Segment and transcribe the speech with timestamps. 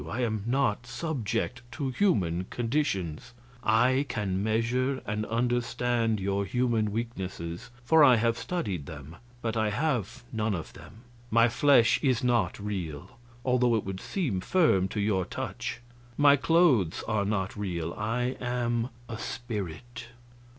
[0.09, 3.33] I am not subject to human conditions.
[3.63, 9.69] I can measure and understand your human weaknesses, for I have studied them; but I
[9.69, 11.03] have none of them.
[11.29, 15.81] My flesh is not real, although it would seem firm to your touch;
[16.17, 20.07] my clothes are not real; I am a spirit.